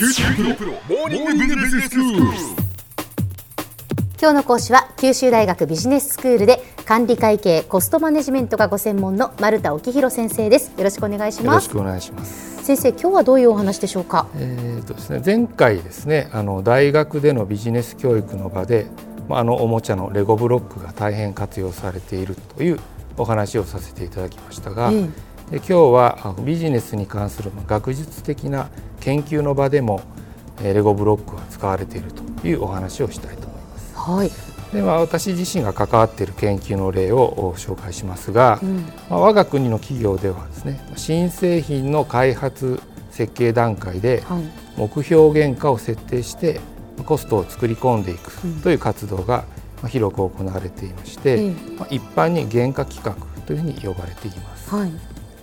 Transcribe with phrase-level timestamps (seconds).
[0.00, 2.22] 九州大学モーニングビジネススクール。
[4.18, 12.64] 今日の講師は九州大学ビジネススクールで管理会計コストマネジメントがご専門の丸田沖弘先生ですよろしくお願いしよろますしくお願いします。
[12.64, 14.26] 先生今日はどういうお話でしょうか？
[14.36, 18.86] えーとですね、前回ですねあの大学でのビジネス教育の場で、
[19.28, 22.80] まあ、あのおもちゃのレゴブロックが大変活用されているという
[23.18, 25.08] お話をさせていただきましたが、ええ
[25.50, 30.02] で今日はあビジネスに関するまあ学術的な研究の場でも
[30.62, 33.94] えーレゴブロックが使われているというお話をしたいと思います。
[33.96, 34.30] はい、
[34.72, 38.76] でまあ、私自身が関わっている研究の例をお紹介しますが、うん。
[39.08, 44.44] まあ、我が国の企業ではですね新製品の開発設計段階ではい。
[44.76, 46.60] 目標原価を設定して
[47.04, 48.60] コストを作り込んでいくうん。
[48.60, 49.44] という活動が
[49.82, 51.50] まあ広く行われていまして、ええ。
[51.78, 54.70] まあ、一般に原価企画というふうに呼ばれています。
[54.70, 54.92] はい、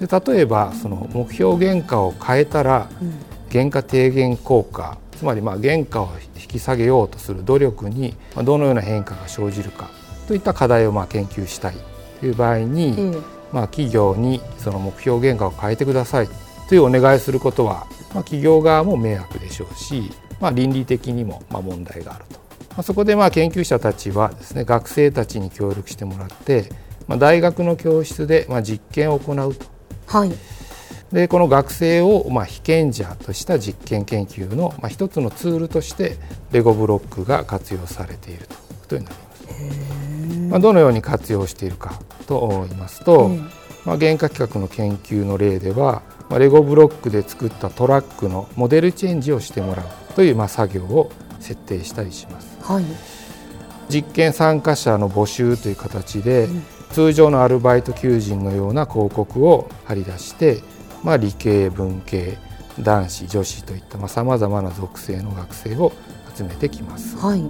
[0.00, 3.12] で例えばその目標原価を変えたらうん。
[3.50, 9.90] 原価低減効果つまりまあ原価を引き下げようとする努力にまあどのような変化が生じるか
[10.26, 11.74] といった課題をまあ研究したい
[12.18, 13.34] という場合に、ええ。
[13.54, 16.28] まあ、企業にその目標原価を変えてください
[16.68, 20.10] というお願いすることは、まあ、企業側も迷惑でしょうし、
[20.40, 26.68] まあ、倫理的にもまあ問題があると、まあ、そこでまあ研究者たちはですね学生たちに協力してもらって、
[27.06, 29.66] まあ、大学の教室でまあ実験を行うと
[30.06, 30.32] はい。
[31.12, 36.16] でこの学生をまあ被験者とした実験研究のまあ一つのツールとして
[36.50, 39.34] レゴブロックが活用されているということになります。
[40.50, 43.38] まあ、どのように活用しているかと言いますと、ええ
[43.84, 51.10] まあ、原価企画の研究の例では、まあ、レゴブロックで作ったトラックのモデルチェンジをしてもらうというまあ作業を
[51.40, 52.56] 設定したりします。
[52.62, 52.84] はい。
[53.88, 56.64] 実験参加者の募集という形で、うん
[56.94, 60.62] 通常のアルバイト求人のような広告を貼り出して、
[61.02, 62.38] まあ、理系文系
[62.78, 65.92] 男子女子といったさまざ、まな属性の学生を
[66.36, 67.16] 集めてきます。
[67.16, 67.42] はい。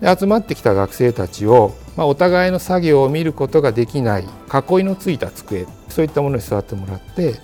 [0.00, 7.34] で集まってきた学生たちを、まあ、お互いの作業を見ることができない囲いのついた机そういったものに座ってもらって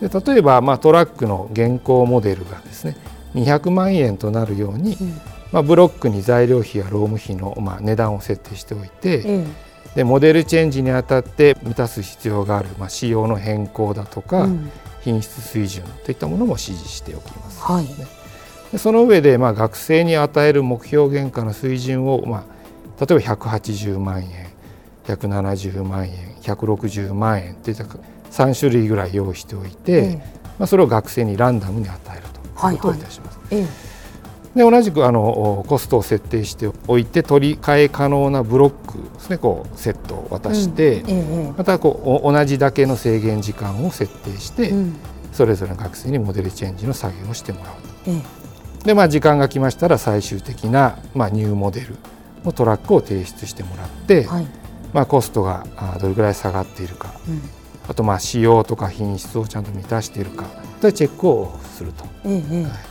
[0.00, 2.96] で例えば、まあ、トラックの現行モデルがですね
[3.34, 5.20] 200万円となるように、うん。
[5.52, 9.44] まあ、ブロックに材料費や労務費の、まあ、値段を設定しておいて、え
[9.94, 14.70] でモデルチェンジにあたって満たす必要がある、まあ、仕様の変更だとえか、うん。
[15.02, 17.60] 品質水準といったものも指示しておきます。
[17.62, 17.86] はい。
[18.70, 24.50] でその上で、まあ、学生に与える目標原価の水準を、まあ、例えば180万円
[25.06, 30.16] 170万円160万円といった3種類ぐらい用意しておいて、え
[30.58, 33.40] まあ、それを学生にランダムに与えるとはいいうことをいたします。
[33.50, 33.89] ええ
[34.54, 41.14] で同じくあのコストを設定しておいて取り替え可能なブロックですねこうセットを渡して、うんえ
[41.50, 44.96] えまたこうお同じだけの制限時間を設定して、うん。
[45.32, 47.74] それぞれの学生にモデルチェンジの作業をしてもらう
[48.04, 48.10] と。
[48.10, 48.14] え
[48.82, 48.84] え。
[48.86, 51.96] でまあ時間が来ましたら最終的な、まあ、ニューモデル
[52.44, 54.46] のトラックを提出してもらって、はい。
[54.92, 57.14] まあ、コストがあどれぐらい下がっているか。
[57.28, 57.42] うん。
[57.88, 60.46] あとまあ仕様とか品質をちゃんと満たしているか。
[60.80, 62.04] というチェックをすると。
[62.24, 62.89] ええええ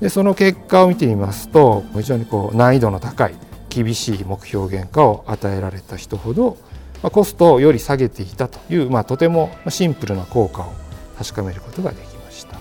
[0.00, 3.34] でその結果を見てみますと非常にこう難易度の高い
[3.68, 6.56] 厳しい目標原価を与えられた人ほど、
[7.02, 10.72] まあ、コストをより下げていたという、まあ、とてもシンプルな効果を
[11.16, 12.58] 確かめることができました。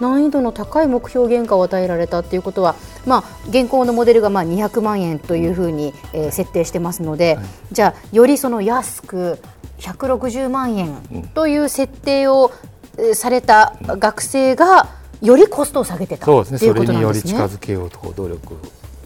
[0.00, 2.74] 難易度の高い目標原価を与えられたっていうことは、
[3.06, 9.38] まあ、現行のモデルがまあ200万円というふうに、えー設定してますので、はいじゃあよりその安く
[9.78, 10.96] 160万円
[11.34, 12.52] という設定を、
[12.98, 17.22] えーされた学生がよりコストを下げてたそうですねっていうこそれにより。
[17.22, 18.56] 近づけようと努力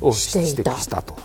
[0.00, 1.16] をしてしたと。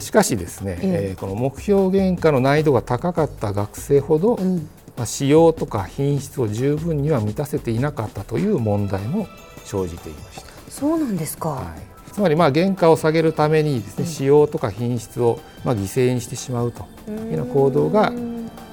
[0.00, 9.28] しかしですね、えええーこの目標原価の難易度が高かった学生ほど、うんまあ、仕様とか品質を十分には満たせていなかったという問題も
[9.64, 10.46] 生じていました。
[10.70, 11.50] そうなんですか。
[11.50, 11.62] は
[12.08, 18.12] い、つまりまあ原価を下げるためにですね、仕様とか品質をまあ犠牲にしてしまうというような行動が、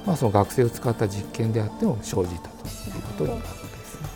[0.06, 3.61] まあ、その学生を使った実験であっても生じたということになるわけですね。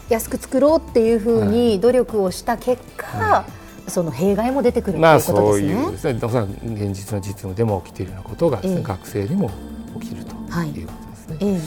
[0.10, 3.46] 安く作ろうっていうふうに努力をした結果、は
[3.88, 5.82] その弊害も出てくるとまあいうことそうですね。
[5.82, 8.84] いうですね、現実の実務でも起きているようなことがね、ええ。
[8.84, 9.52] 学生にも
[10.00, 11.38] 起きるとはいいうことですね。
[11.42, 11.62] え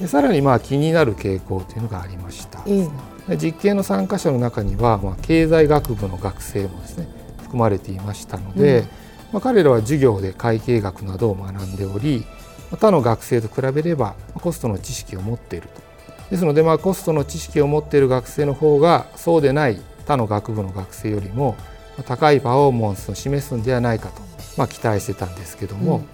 [0.00, 0.02] え。
[0.02, 2.62] でさらにまあ気になる傾向というのがありました。
[2.66, 2.88] え
[3.28, 3.36] え。
[3.36, 7.08] で実験の参加者の中には、まあ、経済学部の学生もですね
[7.38, 8.86] 含まれていましたので、うん。
[9.32, 12.24] まあ、彼らは授業で会計学などを学んでおり
[12.70, 15.82] まあ他の学生と比べればまあコストの知識を持っていると
[16.30, 21.56] ですので、まあ、コストの知識を持っている学生の方がそうでない他の学部の学生よりも
[21.96, 24.22] まあ高いパフォーマンスを示すんではないかと、
[24.56, 26.04] まあ、期待してたんですけども、うん。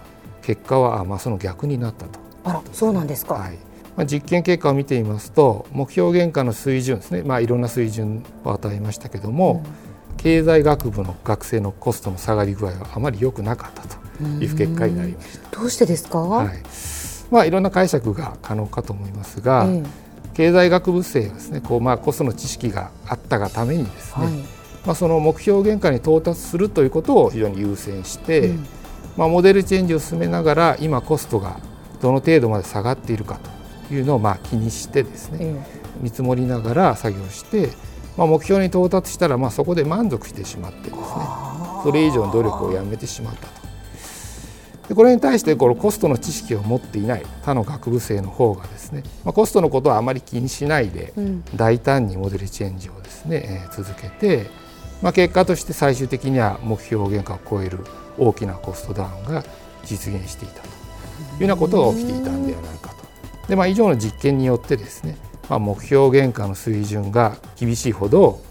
[0.42, 2.18] 結果はあまあその逆になったと。
[2.44, 3.34] あらそうなんですか。
[3.34, 3.58] はい。
[3.96, 9.62] まあ、実験結果を見てみますと目標原価の水準ですね、まあ、いろんな水準を与えましたけども、
[10.10, 13.98] うん、経済学部の学生のコストの下がり具合はあまり良くなかったと
[14.42, 15.56] いう結果になりました。
[15.58, 16.91] どうしてですか、はい
[17.32, 19.82] まあ、いろんな解釈が可能かと思いますが、え
[20.34, 24.34] 経済学部生はですねこう、まあ、コストの知識があったがためにですね、はい、
[24.86, 28.66] まあ、その目標原価に到達するということを非常に優先して、うん、
[29.16, 31.58] まあ、モデルチェンジを進めながら今コストが
[32.02, 33.40] どの程度まで下がっているか
[33.88, 35.64] というのをまあ気にしてですね、え
[36.02, 37.70] 見積もりながら作業して、
[38.18, 40.98] まあ、目標に到達したらまあそこで満足してしまってですね
[41.82, 43.61] それ以上の努力をやめてしまったと。
[44.92, 51.14] でこれに対してこのコストの知識を持っていない他の学部生の方がですね、まあ、コストのことはあまり気にしないで、
[51.56, 54.50] 大胆にモデルチェンジをですね、えー、続けて、
[55.00, 57.78] まあ、結果として最終的には目標原価を超える
[58.18, 59.42] 大きなコストダウンが
[59.82, 60.74] 実現していたというよ
[61.40, 62.96] うなことが起きていたんではないかと。
[63.48, 65.16] でまあ、以上の実験によってですね、
[65.48, 68.42] まあ、目標原価の水準が厳しいほど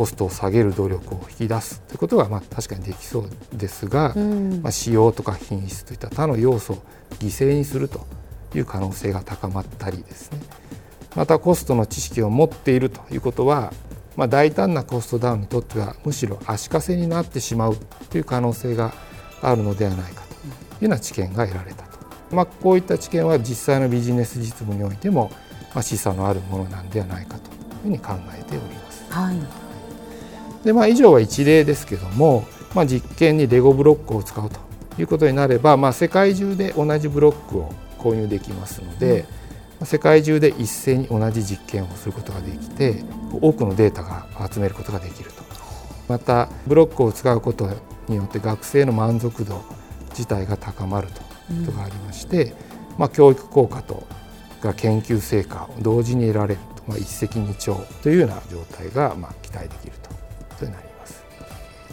[0.00, 6.76] コストを下げる努力を引き出すということはまあ確かにできそうですが、うん、まあ、使用とか品質といった他の要素を
[7.18, 8.06] 犠牲にすると
[8.54, 10.38] いう可能性が高まったりですね。
[11.14, 13.74] またコストの知識を持っているということは、
[14.16, 17.76] まあ、大胆なコストダウンにとってはむしろ足かせになってしまう
[18.08, 18.94] という可能性が
[19.42, 21.98] あるのではないかというような知見が得られたと、
[22.34, 25.30] まあ、こういった知見は実際のビジネス実務においても、
[25.74, 29.04] まあ、示唆のあるものなんではないかというふうに考えております。
[29.12, 29.69] はい
[30.64, 34.58] でまあ、以上は一例ですけども、まあ、実験にレゴブロックを使うと
[35.00, 39.24] いうことになれば、まあ、世界中で同じブロックを購入できますので、
[39.80, 43.02] うん、世界中で一斉に同じ実験をすることができて
[43.40, 45.42] 多くのデータが集めることができると。
[46.08, 47.68] またブロックを使うこと
[48.08, 49.62] によって学生の満足度
[50.10, 52.52] 自体が高まるということがありまして、うん、
[52.98, 54.02] まあ、教育効果と
[54.60, 59.92] が研究成果を同時に得られると、まあ、一石二鳥というような状態がまあ期待できる
[60.60, 61.24] ととなります。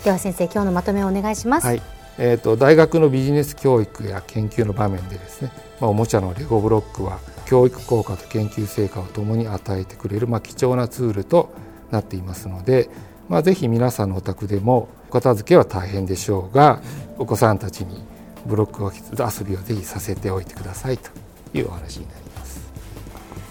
[0.04, 1.82] では先生今日のまとめをお願いします、はい。
[2.20, 11.54] えーと、大学のビジネス教育や研究の場面でですね、まあ、おもちゃのレゴブロックは教育効果と研究成果をともに与えてくれる、まあ、貴重なツールと
[11.92, 12.90] なっていますので、
[13.30, 16.82] まあ、ぜひ皆さんのお宅でもお片付けは大変でしょうが
[17.18, 18.04] お子さんたちに
[18.46, 21.10] ブロック遊びをぜひさせておいてくださいと
[21.54, 22.27] いうお話になります。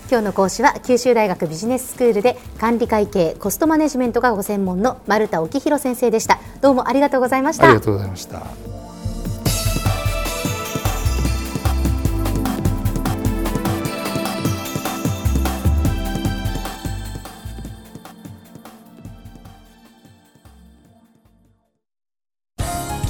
[0.08, 6.38] 今日の講師は九州大学ビジネススクールで管理会計コストマネジメントがご専門の丸田沖弘先生でした。
[6.60, 7.64] どうもありがとうございました。
[7.64, 8.42] ありがとうございました。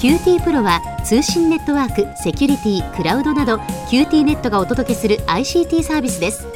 [0.00, 3.56] QT プロは通信ネットワーク、セキュリティ、クラウドなど
[3.90, 6.56] QT ネットがお届けする ICT サービスです